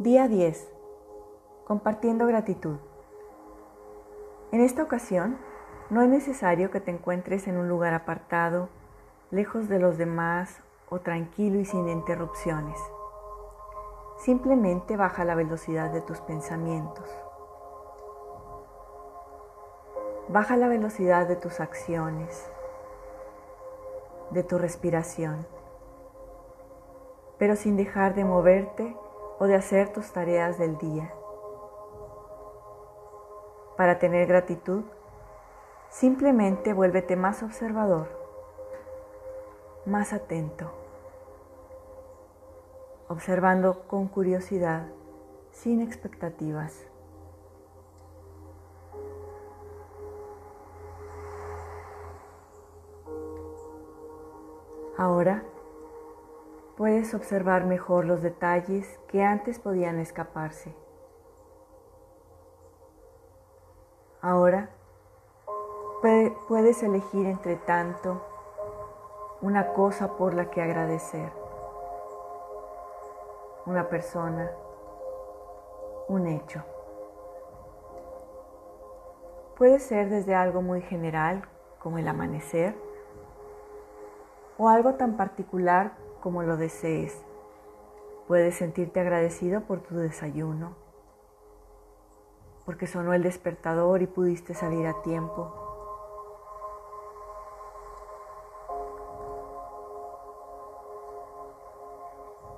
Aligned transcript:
Día 0.00 0.28
10. 0.28 0.72
Compartiendo 1.64 2.24
gratitud. 2.28 2.76
En 4.52 4.60
esta 4.60 4.84
ocasión, 4.84 5.38
no 5.90 6.02
es 6.02 6.08
necesario 6.08 6.70
que 6.70 6.80
te 6.80 6.92
encuentres 6.92 7.48
en 7.48 7.56
un 7.56 7.68
lugar 7.68 7.94
apartado, 7.94 8.68
lejos 9.32 9.68
de 9.68 9.80
los 9.80 9.98
demás 9.98 10.62
o 10.88 11.00
tranquilo 11.00 11.58
y 11.58 11.64
sin 11.64 11.88
interrupciones. 11.88 12.78
Simplemente 14.18 14.96
baja 14.96 15.24
la 15.24 15.34
velocidad 15.34 15.90
de 15.90 16.00
tus 16.00 16.20
pensamientos. 16.20 17.10
Baja 20.28 20.56
la 20.56 20.68
velocidad 20.68 21.26
de 21.26 21.34
tus 21.34 21.58
acciones, 21.58 22.48
de 24.30 24.44
tu 24.44 24.58
respiración, 24.58 25.44
pero 27.36 27.56
sin 27.56 27.76
dejar 27.76 28.14
de 28.14 28.24
moverte 28.24 28.96
o 29.38 29.46
de 29.46 29.54
hacer 29.54 29.92
tus 29.92 30.12
tareas 30.12 30.58
del 30.58 30.78
día. 30.78 31.12
Para 33.76 33.98
tener 33.98 34.26
gratitud, 34.26 34.82
simplemente 35.88 36.72
vuélvete 36.72 37.16
más 37.16 37.42
observador, 37.42 38.08
más 39.86 40.12
atento, 40.12 40.70
observando 43.08 43.86
con 43.86 44.08
curiosidad, 44.08 44.88
sin 45.52 45.80
expectativas. 45.80 46.84
Ahora 54.96 55.44
puedes 56.78 57.12
observar 57.12 57.64
mejor 57.64 58.04
los 58.04 58.22
detalles 58.22 59.00
que 59.08 59.24
antes 59.24 59.58
podían 59.58 59.98
escaparse. 59.98 60.72
Ahora 64.22 64.70
puedes 66.46 66.80
elegir 66.84 67.26
entre 67.26 67.56
tanto 67.56 68.22
una 69.42 69.72
cosa 69.72 70.16
por 70.16 70.34
la 70.34 70.50
que 70.50 70.62
agradecer, 70.62 71.32
una 73.66 73.88
persona, 73.88 74.48
un 76.06 76.28
hecho. 76.28 76.62
Puede 79.56 79.80
ser 79.80 80.10
desde 80.10 80.36
algo 80.36 80.62
muy 80.62 80.80
general 80.80 81.42
como 81.80 81.98
el 81.98 82.06
amanecer 82.06 82.76
o 84.56 84.68
algo 84.68 84.94
tan 84.94 85.16
particular 85.16 86.06
como 86.20 86.42
lo 86.42 86.56
desees. 86.56 87.24
Puedes 88.26 88.56
sentirte 88.56 89.00
agradecido 89.00 89.62
por 89.62 89.80
tu 89.80 89.96
desayuno, 89.96 90.76
porque 92.66 92.86
sonó 92.86 93.14
el 93.14 93.22
despertador 93.22 94.02
y 94.02 94.06
pudiste 94.06 94.54
salir 94.54 94.86
a 94.86 95.00
tiempo. 95.02 95.54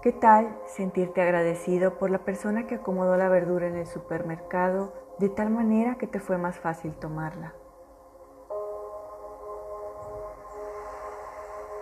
¿Qué 0.00 0.12
tal 0.12 0.56
sentirte 0.66 1.20
agradecido 1.20 1.98
por 1.98 2.10
la 2.10 2.20
persona 2.20 2.66
que 2.66 2.76
acomodó 2.76 3.16
la 3.16 3.28
verdura 3.28 3.66
en 3.66 3.76
el 3.76 3.86
supermercado 3.86 4.94
de 5.18 5.28
tal 5.28 5.50
manera 5.50 5.96
que 5.96 6.06
te 6.06 6.20
fue 6.20 6.38
más 6.38 6.58
fácil 6.58 6.94
tomarla? 6.94 7.52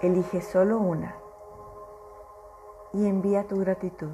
Elige 0.00 0.40
solo 0.40 0.78
una 0.78 1.25
y 2.92 3.06
envía 3.06 3.46
tu 3.46 3.58
gratitud. 3.58 4.12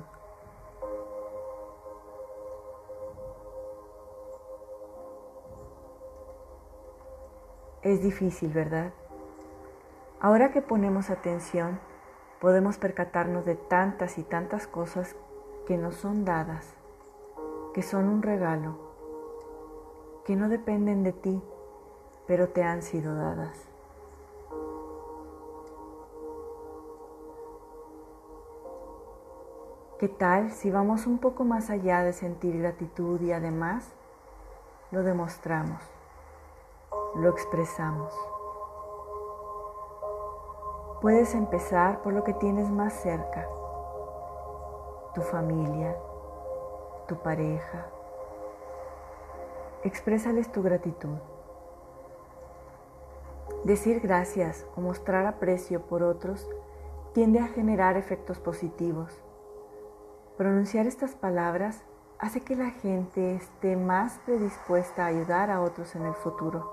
Es 7.82 8.00
difícil, 8.00 8.52
¿verdad? 8.52 8.92
Ahora 10.20 10.52
que 10.52 10.62
ponemos 10.62 11.10
atención, 11.10 11.80
podemos 12.40 12.78
percatarnos 12.78 13.44
de 13.44 13.56
tantas 13.56 14.18
y 14.18 14.22
tantas 14.22 14.68
cosas 14.68 15.16
que 15.66 15.76
nos 15.76 15.96
son 15.96 16.24
dadas, 16.24 16.74
que 17.74 17.82
son 17.82 18.06
un 18.06 18.22
regalo, 18.22 18.78
que 20.24 20.36
no 20.36 20.48
dependen 20.48 21.02
de 21.02 21.12
ti, 21.12 21.42
pero 22.26 22.50
te 22.50 22.62
han 22.62 22.82
sido 22.82 23.16
dadas. 23.16 23.71
¿Qué 30.02 30.08
tal 30.08 30.50
si 30.50 30.68
vamos 30.68 31.06
un 31.06 31.18
poco 31.18 31.44
más 31.44 31.70
allá 31.70 32.02
de 32.02 32.12
sentir 32.12 32.58
gratitud 32.58 33.20
y 33.20 33.30
además 33.30 33.88
lo 34.90 35.04
demostramos, 35.04 35.80
lo 37.14 37.28
expresamos? 37.28 38.12
Puedes 41.00 41.36
empezar 41.36 42.02
por 42.02 42.14
lo 42.14 42.24
que 42.24 42.32
tienes 42.34 42.68
más 42.68 42.94
cerca, 42.94 43.46
tu 45.14 45.22
familia, 45.22 45.96
tu 47.06 47.14
pareja. 47.22 47.86
Exprésales 49.84 50.50
tu 50.50 50.64
gratitud. 50.64 51.18
Decir 53.62 54.00
gracias 54.00 54.66
o 54.76 54.80
mostrar 54.80 55.26
aprecio 55.26 55.82
por 55.82 56.02
otros 56.02 56.50
tiende 57.12 57.38
a 57.38 57.46
generar 57.46 57.96
efectos 57.96 58.40
positivos 58.40 59.22
Pronunciar 60.36 60.86
estas 60.86 61.14
palabras 61.14 61.82
hace 62.18 62.40
que 62.40 62.56
la 62.56 62.70
gente 62.70 63.34
esté 63.34 63.76
más 63.76 64.18
predispuesta 64.24 65.04
a 65.04 65.08
ayudar 65.08 65.50
a 65.50 65.60
otros 65.60 65.94
en 65.94 66.06
el 66.06 66.14
futuro. 66.14 66.72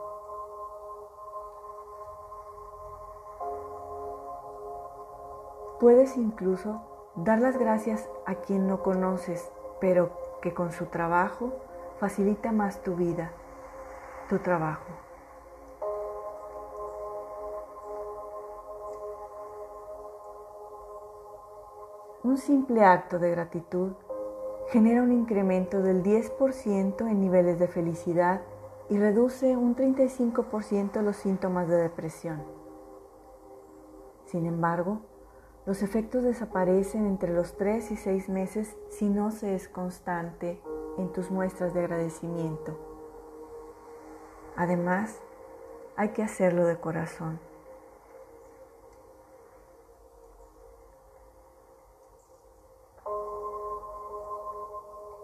Puedes 5.82 6.16
incluso 6.16 6.82
dar 7.16 7.40
las 7.40 7.58
gracias 7.58 8.10
a 8.26 8.36
quien 8.36 8.66
no 8.66 8.82
conoces, 8.82 9.52
pero 9.82 10.12
que 10.42 10.54
con 10.54 10.72
su 10.72 10.86
trabajo 10.86 11.54
facilita 12.00 12.54
más 12.54 12.82
tu 12.82 12.96
vida, 12.96 13.32
tu 14.30 14.40
trabajo. 14.40 15.09
Un 22.30 22.38
simple 22.38 22.86
acto 22.86 23.18
de 23.18 23.32
gratitud 23.32 23.94
genera 24.68 25.02
un 25.02 25.12
incremento 25.12 25.82
del 25.82 26.04
10% 26.04 27.10
en 27.10 27.20
niveles 27.20 27.58
de 27.58 27.68
felicidad 27.68 28.42
y 28.88 29.00
reduce 29.00 29.58
un 29.58 29.76
35% 29.76 31.02
los 31.02 31.16
síntomas 31.16 31.68
de 31.68 31.78
depresión. 31.78 32.44
Sin 34.28 34.46
embargo, 34.46 35.00
los 35.66 35.82
efectos 35.82 36.22
desaparecen 36.22 37.08
entre 37.08 37.34
los 37.34 37.58
3 37.58 37.90
y 37.90 37.96
6 37.96 38.30
meses 38.30 38.78
si 38.90 39.10
no 39.10 39.32
se 39.32 39.56
es 39.56 39.68
constante 39.68 40.62
en 41.00 41.12
tus 41.12 41.32
muestras 41.32 41.74
de 41.74 41.80
agradecimiento. 41.80 42.78
Además, 44.56 45.20
hay 45.96 46.10
que 46.10 46.22
hacerlo 46.22 46.68
de 46.68 46.80
corazón. 46.80 47.49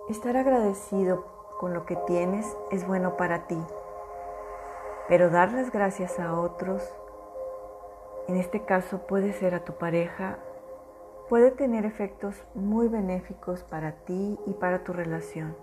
Estar 0.09 0.37
agradecido 0.37 1.25
con 1.59 1.73
lo 1.73 1.87
que 1.87 1.95
tienes 1.95 2.45
es 2.69 2.85
bueno 2.85 3.17
para 3.17 3.47
ti, 3.47 3.57
pero 5.07 5.31
dar 5.31 5.51
las 5.51 5.71
gracias 5.71 6.19
a 6.19 6.39
otros, 6.39 6.83
en 8.27 8.35
este 8.35 8.65
caso 8.65 8.99
puede 9.07 9.33
ser 9.33 9.55
a 9.55 9.65
tu 9.65 9.73
pareja, 9.73 10.37
puede 11.27 11.49
tener 11.49 11.87
efectos 11.87 12.35
muy 12.53 12.87
benéficos 12.87 13.63
para 13.63 13.93
ti 14.05 14.37
y 14.45 14.53
para 14.53 14.83
tu 14.83 14.93
relación. 14.93 15.55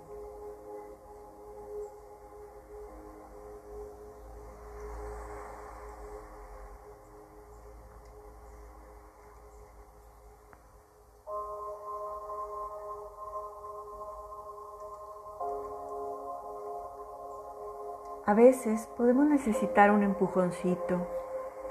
A 18.24 18.34
veces 18.34 18.86
podemos 18.96 19.26
necesitar 19.26 19.90
un 19.90 20.04
empujoncito, 20.04 21.08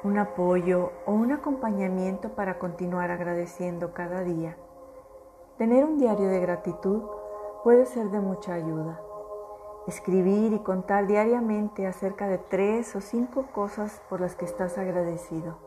un 0.04 0.18
apoyo 0.18 0.92
o 1.06 1.14
un 1.14 1.32
acompañamiento 1.32 2.36
para 2.36 2.60
continuar 2.60 3.10
agradeciendo 3.10 3.94
cada 3.94 4.26
día. 4.26 4.58
Tener 5.58 5.86
un 5.86 5.98
diario 5.98 6.28
de 6.28 6.42
gratitud 6.42 7.04
puede 7.64 7.86
ser 7.86 8.10
de 8.10 8.20
mucha 8.20 8.54
ayuda. 8.54 9.00
Escribir 9.88 10.52
y 10.52 10.60
contar 10.60 11.08
diariamente 11.08 11.88
acerca 11.88 12.28
de 12.28 12.38
tres 12.38 12.98
o 12.98 13.02
cinco 13.02 13.46
cosas 13.54 14.02
por 14.10 14.20
las 14.20 14.36
que 14.36 14.44
estás 14.44 14.78
agradecido. 14.78 15.58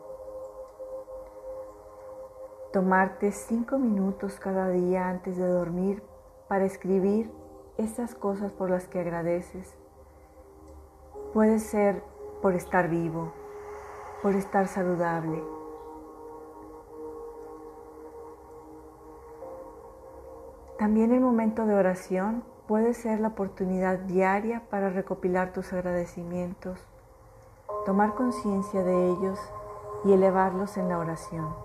Tomarte 2.71 3.31
cinco 3.31 3.79
minutos 3.79 4.39
cada 4.39 4.69
día 4.69 5.09
antes 5.09 5.35
de 5.35 5.47
dormir 5.47 6.03
para 6.47 6.65
escribir 6.65 7.31
esas 7.79 8.13
cosas 8.13 8.51
por 8.51 8.69
las 8.69 8.87
que 8.87 8.99
agradeces. 8.99 9.75
Puede 11.35 11.59
ser 11.59 12.01
por 12.41 12.55
estar 12.55 12.87
vivo, 12.87 13.33
por 14.21 14.35
estar 14.35 14.69
saludable. 14.69 15.43
También 20.79 21.11
el 21.11 21.19
momento 21.19 21.65
de 21.65 21.75
oración 21.75 22.41
puede 22.69 22.93
ser 22.93 23.19
la 23.19 23.27
oportunidad 23.27 23.99
diaria 23.99 24.61
para 24.69 24.89
recopilar 24.89 25.51
tus 25.51 25.73
agradecimientos, 25.73 26.79
tomar 27.85 28.15
conciencia 28.15 28.81
de 28.83 29.09
ellos 29.09 29.37
y 30.05 30.13
elevarlos 30.13 30.77
en 30.77 30.87
la 30.87 30.99
oración. 30.99 31.64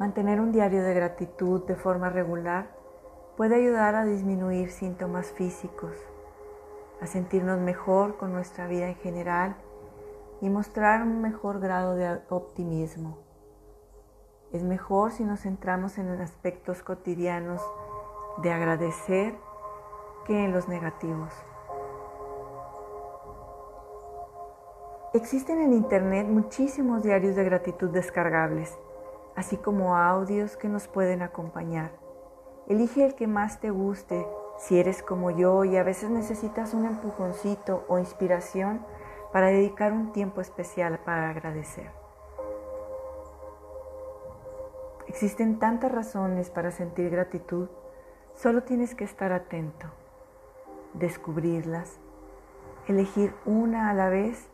Mantener 0.00 0.40
un 0.40 0.50
diario 0.50 0.82
de 0.82 0.92
gratitud 0.92 1.64
de 1.66 1.76
forma 1.76 2.10
regular 2.10 2.66
puede 3.36 3.54
ayudar 3.54 3.94
a 3.94 4.04
disminuir 4.04 4.70
síntomas 4.70 5.30
físicos, 5.30 5.96
a 7.00 7.06
sentirnos 7.06 7.60
mejor 7.60 8.16
con 8.16 8.32
nuestra 8.32 8.66
vida 8.66 8.88
en 8.88 8.96
general 8.96 9.56
y 10.40 10.50
mostrar 10.50 11.02
un 11.02 11.22
mejor 11.22 11.60
grado 11.60 11.94
de 11.94 12.20
optimismo. 12.28 13.18
Es 14.52 14.64
mejor 14.64 15.12
si 15.12 15.24
nos 15.24 15.40
centramos 15.42 15.96
en 15.96 16.10
los 16.10 16.20
aspectos 16.20 16.82
cotidianos 16.82 17.62
de 18.38 18.52
agradecer 18.52 19.36
que 20.26 20.44
en 20.44 20.52
los 20.52 20.68
negativos. 20.68 21.32
Existen 25.12 25.60
en 25.60 25.72
Internet 25.72 26.26
muchísimos 26.26 27.04
diarios 27.04 27.36
de 27.36 27.44
gratitud 27.44 27.90
descargables, 27.90 28.76
así 29.36 29.56
como 29.56 29.96
audios 29.96 30.56
que 30.56 30.68
nos 30.68 30.88
pueden 30.88 31.22
acompañar. 31.22 31.92
Elige 32.68 33.04
el 33.04 33.14
que 33.14 33.26
más 33.26 33.60
te 33.60 33.70
guste 33.70 34.26
si 34.58 34.78
eres 34.78 35.02
como 35.02 35.30
yo 35.30 35.64
y 35.64 35.76
a 35.76 35.82
veces 35.82 36.10
necesitas 36.10 36.74
un 36.74 36.86
empujoncito 36.86 37.84
o 37.88 37.98
inspiración 37.98 38.80
para 39.32 39.48
dedicar 39.48 39.92
un 39.92 40.12
tiempo 40.12 40.40
especial 40.40 41.00
para 41.04 41.30
agradecer. 41.30 41.90
Existen 45.08 45.58
tantas 45.58 45.92
razones 45.92 46.50
para 46.50 46.70
sentir 46.70 47.10
gratitud, 47.10 47.68
solo 48.34 48.62
tienes 48.62 48.94
que 48.94 49.04
estar 49.04 49.32
atento, 49.32 49.88
descubrirlas, 50.94 51.98
elegir 52.88 53.34
una 53.44 53.90
a 53.90 53.94
la 53.94 54.08
vez 54.08 54.48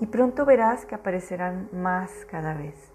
y 0.00 0.06
pronto 0.06 0.44
verás 0.46 0.86
que 0.86 0.94
aparecerán 0.94 1.68
más 1.72 2.10
cada 2.30 2.54
vez. 2.54 2.93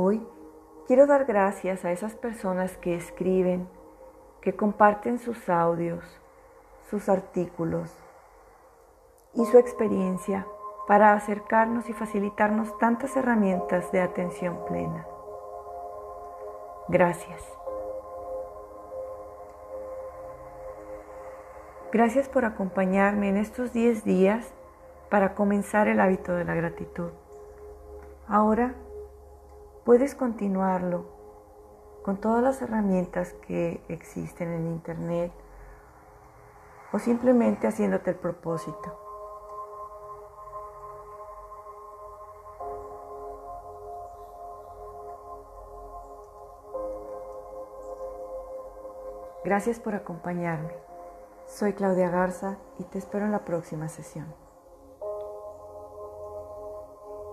Hoy 0.00 0.24
quiero 0.86 1.08
dar 1.08 1.24
gracias 1.24 1.84
a 1.84 1.90
esas 1.90 2.14
personas 2.14 2.76
que 2.76 2.94
escriben, 2.94 3.68
que 4.40 4.54
comparten 4.54 5.18
sus 5.18 5.48
audios, 5.48 6.04
sus 6.88 7.08
artículos 7.08 7.92
y 9.34 9.44
su 9.46 9.58
experiencia 9.58 10.46
para 10.86 11.14
acercarnos 11.14 11.88
y 11.88 11.94
facilitarnos 11.94 12.78
tantas 12.78 13.16
herramientas 13.16 13.90
de 13.90 14.00
atención 14.00 14.64
plena. 14.68 15.04
Gracias. 16.86 17.42
Gracias 21.90 22.28
por 22.28 22.44
acompañarme 22.44 23.30
en 23.30 23.36
estos 23.36 23.72
10 23.72 24.04
días 24.04 24.46
para 25.10 25.34
comenzar 25.34 25.88
el 25.88 25.98
hábito 25.98 26.34
de 26.34 26.44
la 26.44 26.54
gratitud. 26.54 27.10
Ahora 28.28 28.76
puedes 29.88 30.14
continuarlo 30.14 31.06
con 32.02 32.18
todas 32.18 32.42
las 32.42 32.60
herramientas 32.60 33.32
que 33.46 33.82
existen 33.88 34.52
en 34.52 34.66
Internet 34.66 35.32
o 36.92 36.98
simplemente 36.98 37.66
haciéndote 37.66 38.10
el 38.10 38.16
propósito. 38.16 39.00
Gracias 49.42 49.80
por 49.80 49.94
acompañarme. 49.94 50.74
Soy 51.46 51.72
Claudia 51.72 52.10
Garza 52.10 52.58
y 52.78 52.84
te 52.84 52.98
espero 52.98 53.24
en 53.24 53.32
la 53.32 53.46
próxima 53.46 53.88
sesión. 53.88 54.47